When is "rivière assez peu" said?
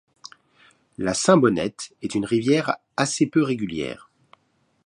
2.25-3.43